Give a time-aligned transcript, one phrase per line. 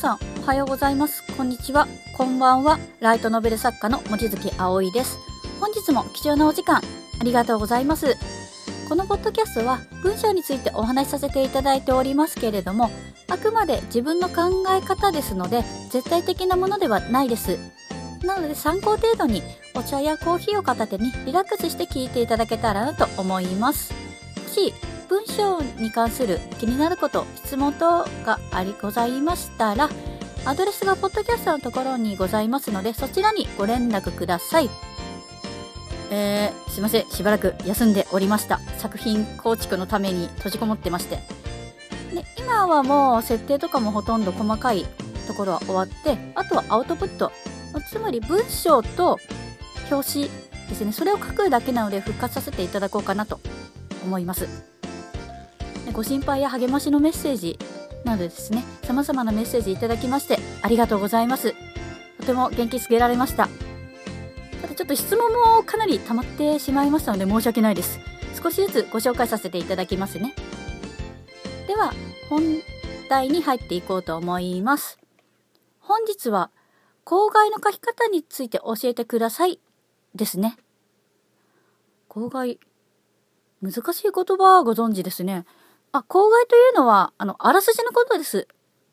[0.00, 1.22] さん、おはようございます。
[1.36, 1.86] こんにちは。
[2.16, 2.78] こんばんは。
[3.00, 5.18] ライトノベル作家の望月葵です。
[5.60, 6.82] 本日も貴重なお時間、あ
[7.22, 8.16] りがとうございます。
[8.88, 12.90] このポッドキャストは文章についてお話しさせていただいておりますけれども、
[13.28, 17.58] あくまで自分の考え方ですので、絶対的なものではないです。
[18.24, 19.42] なので参考程度に
[19.74, 23.92] お茶やコーヒーを片手にリラックスして聞いていただけたらなと思います。
[24.42, 24.72] もし
[25.10, 29.90] 文章に関する気になること、質問等がありございましたら、
[30.44, 34.70] アドレスがポッドキャストのところにございますので、そちらにご連絡ください。
[36.12, 37.10] えー、すいません。
[37.10, 38.60] しばらく休んでおりました。
[38.78, 41.16] 作品構築のために閉じこもってまして。
[42.14, 44.86] で、今はもう設定とかもほとんど細かい
[45.26, 47.32] ところは終わって、あとはアウトプット。
[47.90, 49.18] つまり文章と
[49.90, 50.30] 表紙
[50.68, 50.92] ですね。
[50.92, 53.40] それを書くだけなので復活させていただこうかなと
[54.04, 54.79] 思います。
[55.92, 57.58] ご心配や励ましのメッセージ
[58.04, 61.54] などですね、様々なメッセージいただきましてありがとうございます。
[62.20, 63.48] とても元気づけられました。
[64.76, 67.98] ちょっと質問もかなり溜まってしまいましたので申し訳ないです。
[68.42, 70.34] 少しずつご紹介させていただきますね。
[71.66, 71.92] では、
[72.28, 72.42] 本
[73.08, 74.98] 題に入っていこうと思います。
[75.80, 76.50] 本日は、
[77.04, 79.60] 公害の書き方について教えてください。
[80.14, 80.56] ですね。
[82.08, 82.58] 公害。
[83.62, 85.44] 難しい言葉ご存知ですね。
[85.92, 88.46] あ、公害というのは、あの、あらすじのことです。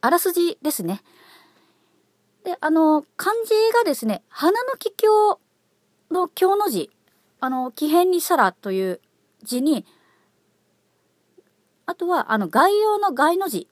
[0.00, 1.02] あらすじですね。
[2.44, 5.40] で、あの、漢字がですね、花の気境
[6.10, 6.90] の京の字、
[7.40, 9.00] あの、木偏にさらという
[9.42, 9.86] 字に、
[11.86, 13.68] あとは、あの、概要の概の字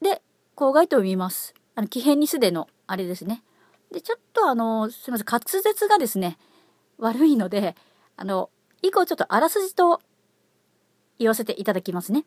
[0.00, 0.22] で、
[0.56, 1.54] 郊外と読みます。
[1.74, 3.42] あの、木偏にすでの、あれですね。
[3.90, 6.38] で、ちょっとあの、すみません、滑舌がですね、
[6.98, 7.74] 悪いので、
[8.16, 8.50] あの、
[8.82, 10.00] 以降ちょっとあらすじと
[11.20, 12.24] 言わせていただきますね。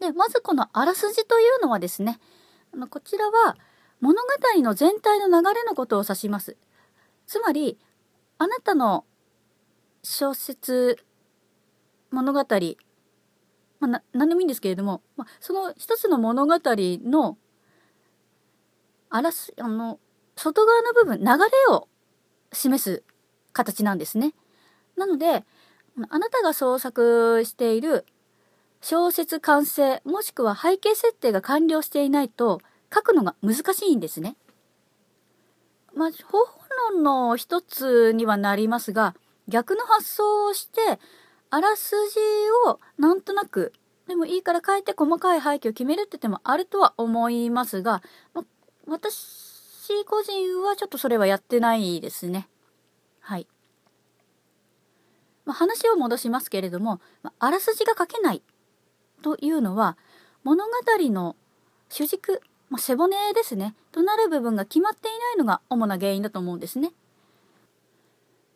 [0.00, 2.18] で、まずこのあらすじというのはですね、
[2.74, 3.56] あのこちらは
[4.00, 4.28] 物語
[4.62, 6.56] の全体の流れのことを指します。
[7.26, 7.78] つまり、
[8.38, 9.04] あなたの
[10.02, 10.98] 小説、
[12.10, 12.44] 物語、ま
[13.82, 17.38] あ、な何でもいいんですけれども、まあ、その一つの物語の
[19.10, 20.00] あらす、あの、
[20.36, 21.86] 外側の部分、流れを
[22.52, 23.04] 示す
[23.52, 24.34] 形なんですね。
[24.96, 25.44] なので、
[26.08, 28.06] あなたが創作している
[28.80, 32.60] 小説完成、もしくは背景設定が完了していないと
[32.92, 34.36] 書くのが難しいんですね。
[35.94, 39.14] まあ、方法論の一つにはなりますが、
[39.46, 40.98] 逆の発想をして、
[41.50, 42.18] あらすじ
[42.66, 43.72] をなんとなく、
[44.08, 48.02] でもいいから書いて細かい背景を決めるって手もあるとは思いますが、
[48.34, 48.44] ま
[48.88, 52.48] 私個人はちょっとそれはやってないですね。
[53.20, 53.46] はい。
[55.44, 58.42] まあ、話を戻しますけれども、まあらすじが書けない
[59.22, 59.96] というのは、
[60.44, 60.72] 物語
[61.10, 61.36] の
[61.88, 66.92] 主軸、まあ、背骨ですね、となる部分が決まっていないのが主な原因だと思うんですね。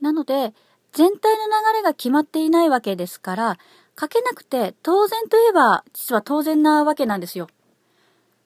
[0.01, 0.55] なので、
[0.93, 3.59] 全体の流れが決まっていないわけですから、
[3.99, 7.49] 書けなくて当然といえば実は当然なわけなんですよ。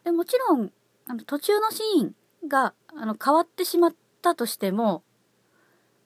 [0.05, 0.73] でもちろん、
[1.07, 2.15] あの途中のシーン
[2.49, 5.03] があの変わってしまったとしても、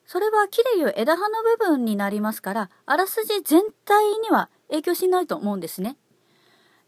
[0.05, 5.97] それは綺麗を枝葉の部分になりますから、あらすじ全体には影響しないと思うんですね。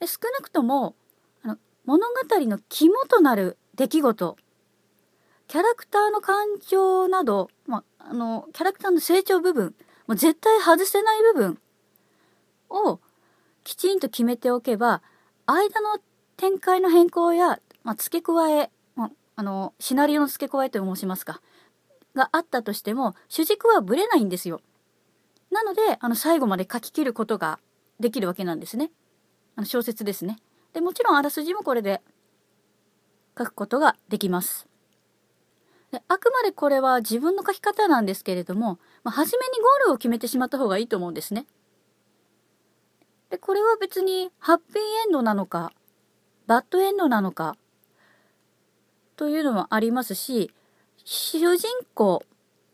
[0.05, 0.95] 少なくとも
[1.43, 2.13] あの物語
[2.45, 4.37] の肝となる出来事
[5.47, 9.73] キャラクターの感情など、まあ、のキャラクターの成長部分
[10.05, 11.59] もう絶対外せない部分
[12.69, 12.99] を
[13.63, 15.01] きちんと決めておけば
[15.45, 15.99] 間の
[16.35, 21.41] 展開の変更や、ま、付け加え、ま、あのシナリオの付け加えと申しますか
[22.17, 24.59] があったとしても主軸はぶれないんですよ。
[25.51, 27.59] なのであの最後まで書き切ることが
[27.99, 28.91] できるわけなんですね。
[29.55, 30.37] あの小説ですね。
[30.73, 32.01] でもちろんあらすじもこれで
[33.37, 34.67] 書くことができます。
[35.91, 41.45] であくまでこれは自分の書き方なんですけれども、まあ、初めにゴールを決めてしまった方がいいと思うんですね。
[43.29, 45.71] で、これは別にハッピーエンドなのか、
[46.45, 47.57] バッドエンドなのか、
[49.15, 50.51] というのもありますし、
[51.09, 52.21] 主人公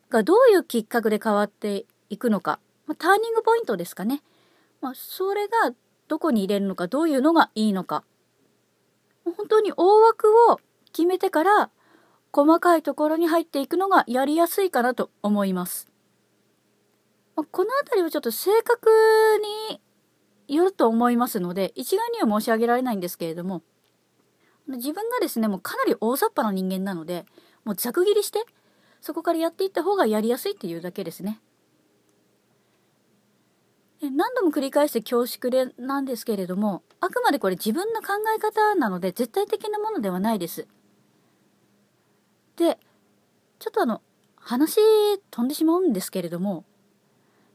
[0.09, 4.23] がどういうきっかけで変わっていくのか、まあ、ターニングポイントですかね。
[4.81, 5.75] まあ、それが
[6.07, 8.03] どこに入れるのか、どういうのがいいのか。
[9.23, 10.59] 本当に大枠を
[10.91, 11.69] 決めてから、
[12.31, 15.87] 細かいところに入っていくのがやりやすいかなと思います。
[17.35, 18.89] まあ、このあたりはちょっと正確
[19.69, 19.79] に
[20.55, 23.61] よると思いますので、一概には申し上げられないんですけれども、
[24.67, 27.25] 自分がですね、もうかなり大雑把な人間なので、
[27.65, 28.43] もうざく切りして、
[29.01, 31.41] そこからやっていった方がやりやすいっていうだけですね。
[34.01, 40.67] 何度も繰り返して恐縮でなんですけれども、あくまでこれ自分の考え方なので絶対的なものではないです。
[42.57, 42.77] で、
[43.59, 44.01] ちょっとあの、
[44.35, 44.79] 話
[45.31, 46.65] 飛んでしまうんですけれども、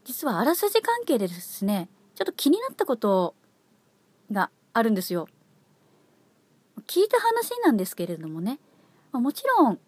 [0.05, 3.35] 実はあらすじ関係でですね、ちょっと気になったこと
[4.33, 5.29] があるんですよ。
[6.87, 8.59] 聞いた話なんですけれどもね、
[9.13, 9.79] もちろん、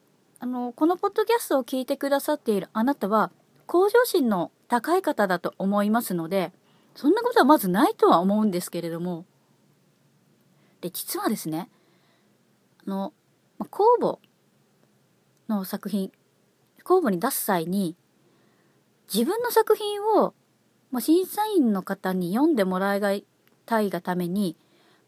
[0.42, 3.30] あの、このポッドキャストを聞いてくださっているあなたは、
[3.66, 6.50] 向上心の高い方だと思いますので、
[6.94, 9.26] そんなことはまずないとは思うんですけれども、
[10.80, 11.68] で、実はですね、
[12.86, 13.12] あの、
[13.58, 14.18] ま公募
[15.50, 16.10] の作品、
[16.84, 17.94] 公募に出す際に、
[19.12, 20.32] 自分の作品を、
[20.90, 23.26] まあ、審査員の方に読んでもらい
[23.66, 24.56] たいがために、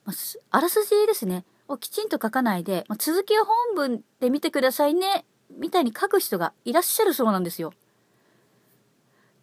[0.04, 0.16] まあ、
[0.50, 7.72] あらすじですね、をきちんと書かないで、ま、続きは本文で見てくださいね、みたいに書く人がいらっしゃるそうなんですよ。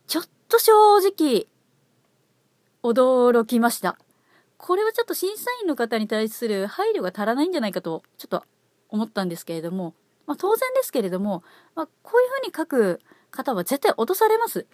[0.07, 1.47] ちょっと正直、
[2.83, 3.97] 驚きました。
[4.57, 8.43] これはちょっと審査員の方に対する配慮が足らないんじゃないかと、ちょっと
[8.89, 9.93] 思ったんですけれども、
[10.27, 11.43] まあ当然ですけれども、
[11.75, 13.01] まあこういうふうに書く
[13.31, 14.67] 方は絶対落とされます。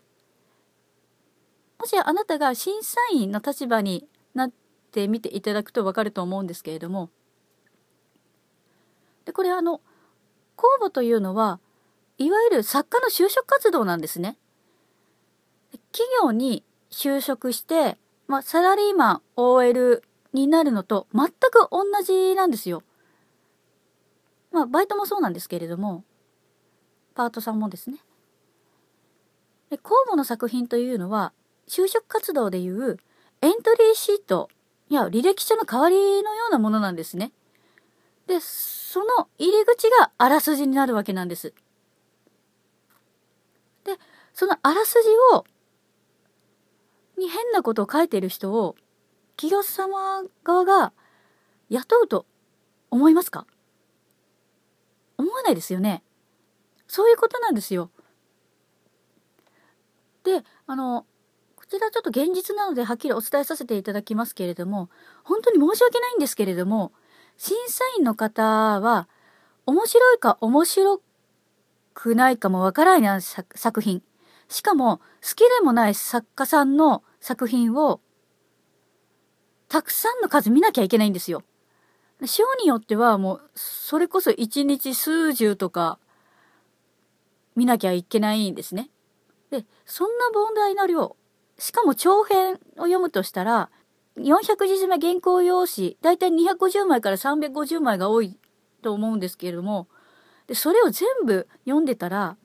[1.79, 4.51] もしあなたが審査員の立場になっ
[4.91, 7.09] てみていただくとわかると思うんですけれども、
[9.25, 9.81] で、これあの、
[10.55, 11.59] 公募というのは、
[12.17, 14.37] いわゆる作家の就職活動なんですね。
[15.91, 22.83] 企業に就職して、まあ、サラリーマン OL になるのと全く同じなんですよ。
[24.51, 26.03] まあ、バイトもそうなんですけれども、
[27.13, 27.97] パートさんもですね。
[29.69, 31.33] で公募の作品というのは、
[31.67, 32.97] 就職活動でいう
[33.41, 34.49] エントリーシート
[34.89, 37.31] や履歴書の代わりのようなものなんですね。
[38.27, 41.53] で、その入り口があらすじになるわけなんです。
[43.83, 43.97] で、
[44.33, 45.45] そのあらすじを
[47.17, 48.75] に変なことを書いている人を
[49.37, 50.93] 企業様側が
[51.69, 52.25] 雇うと
[52.89, 53.45] 思いますか？
[55.17, 56.03] 思わないですよね。
[56.87, 57.89] そういうことなんですよ。
[60.23, 61.05] で、あの、
[61.55, 64.89] こちらちょっと現実なのではっきりお伝えさせていただきますけれども、
[65.23, 66.91] 本当に申し訳ないんですけれども、
[67.37, 68.43] 審査員の方
[68.79, 69.07] は、
[69.65, 71.01] 面白いか面白
[71.93, 74.03] くないかもわからないな作品。
[74.47, 77.99] しかも、好きでもない作家さんの作品を、
[79.67, 81.43] たくさんの数見なきゃいけないんですよ。
[82.23, 85.99] 章によってはもう、それこそ一日数十とか
[87.55, 88.89] 見なきゃいけないんですね。
[89.49, 91.17] で、そんな膨大な量、
[91.57, 93.69] しかも長編を読むとしたら、
[94.17, 98.39] 400字詰め原稿用紙、だいたい250枚から350枚が多い
[98.81, 99.87] と思うんですけれども、
[100.47, 102.37] で、それを全部読んでたら、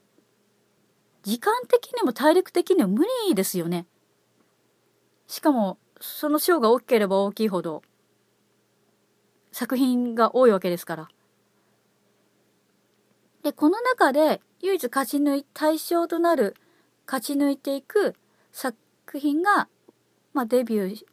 [1.23, 3.87] 時間的にも体力的にも無理ですよね。
[5.27, 7.83] しかも、その賞が大きければ大きいほど、
[9.53, 11.09] 作品が多いわけですから。
[13.43, 16.57] で、この中で唯一勝ち抜い、対象となる
[17.07, 18.17] 勝ち抜いていく
[18.51, 18.77] 作
[19.15, 19.69] 品が、
[20.33, 21.07] まあ、デビュー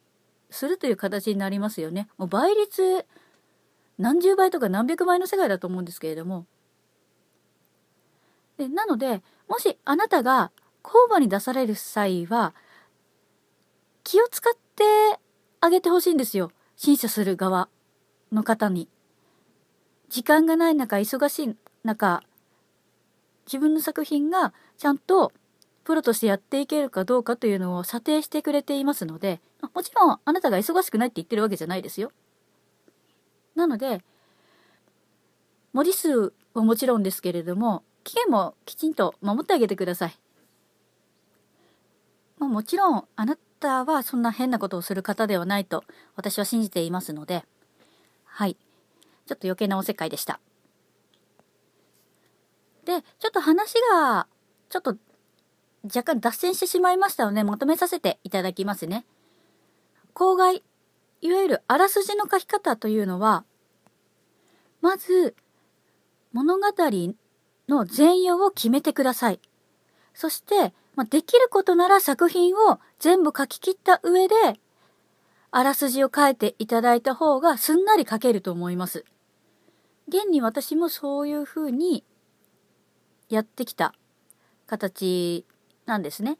[0.50, 2.08] するという形になりますよね。
[2.16, 3.06] もう倍率
[3.98, 6.46] 何十倍とか何百倍の世界だと思うんですけれども。
[8.56, 10.50] でなので、もしあなたが
[10.82, 12.54] 公募に出される際は、
[14.04, 14.84] 気を使って
[15.60, 16.50] あげてほしいんですよ。
[16.76, 17.68] 審査する側
[18.32, 18.88] の方に。
[20.08, 22.22] 時間がない中、忙しい中、
[23.46, 25.32] 自分の作品がちゃんと
[25.88, 29.40] プロとしてやっていけるかどうかというのを査定してくれていますので、
[29.74, 32.12] もちろんあなたが忙しくないって言ってるわけじゃないですよ。
[33.54, 34.04] なので、
[35.72, 40.18] 文字数はもちろんですけれども、期限もきちんと守ってあげてください。
[42.38, 45.84] まあ、もちろん、あなたはそんな変なことをする方ではないと
[46.16, 47.46] 私は信じていますので、
[48.26, 48.58] はい。
[49.24, 50.38] ちょっと余計なおせっかいでした。
[52.84, 54.26] で、ちょっと話が、
[54.68, 54.98] ちょっと
[55.84, 59.04] 若干脱線してしまいましたので、まとめさせていただきますね。
[60.12, 60.62] 公害、
[61.20, 63.44] いわゆるあらすじの書き方というのは、
[64.80, 65.34] まず、
[66.32, 66.64] 物語
[67.68, 69.40] の全容を決めてください。
[70.14, 74.34] そして、まあ、できることなら作品を全部書き切った上で、
[75.50, 79.04] あらすじを書いていただいた方がすんなり書けると思います。
[80.08, 82.04] 現に私もそういうふうに
[83.28, 83.94] やってきた
[84.66, 85.46] 形
[85.88, 86.38] なんですね。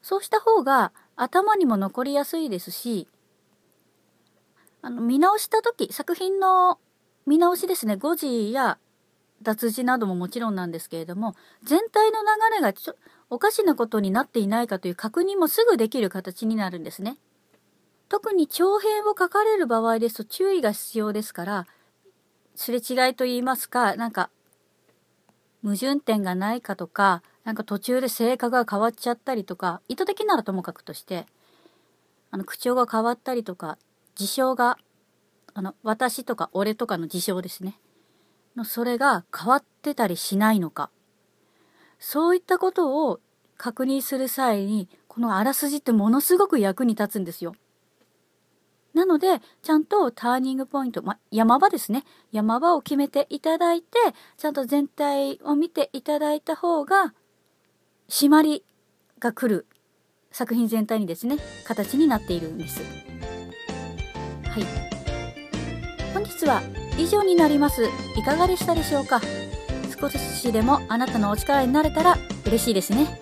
[0.00, 3.06] そうした方が頭にも残りやすいですし、
[4.80, 6.78] あの見直した時、作品の
[7.26, 8.78] 見直しですね、誤字や
[9.42, 12.96] 脱字などももちろんなんですけれども、全体の流れがちょ
[13.30, 17.18] おかしなことになっていないかという確認もすぐできる形になるんですね。
[18.08, 21.66] 特に長編を書かれる場合ですと注意が必要ですから、
[22.54, 24.30] すれ違いと言いますか、なんか、
[25.62, 31.26] 矛盾点がないかとか、なんか途中で性格が変わっちゃったりとか、意図的ならともかくとして、
[32.30, 33.78] あの、口調が変わったりとか、
[34.14, 34.78] 事象が、
[35.54, 37.78] あの、私とか俺とかの事象ですね。
[38.56, 40.90] の、それが変わってたりしないのか。
[41.98, 43.20] そういったことを
[43.56, 47.54] 確認する際に、このあらすじってものすごく役に立つんですよ。
[48.94, 52.04] なので、ちゃんとターニングポイント、ま、山場ですね。
[52.30, 53.98] 山場を決めていただいて、
[54.36, 57.14] ちゃんと全体を見ていただいた方が、
[58.12, 58.62] 締まり
[59.20, 59.66] が来る
[60.32, 62.82] 作品全体にですね、形になっているんです。
[64.44, 64.64] はい。
[66.12, 66.60] 本日は
[66.98, 67.88] 以上になります。
[68.14, 69.22] いかがでしたでしょうか？
[69.98, 73.18] 少しでもあなたのお力になれたら嬉しいですね。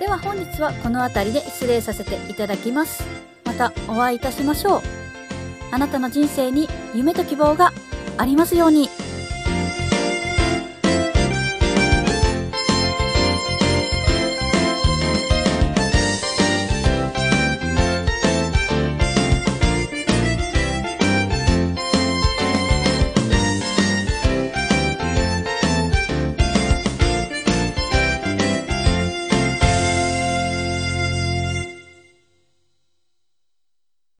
[0.00, 3.04] では本日はこの辺りで失礼させていただきます。
[3.44, 4.80] またお会いいたしましょう。
[5.70, 7.72] あなたの人生に夢と希望が
[8.16, 8.88] ありますように。